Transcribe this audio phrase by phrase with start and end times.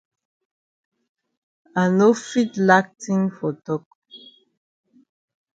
[1.81, 3.83] I no fit lack tin for tok.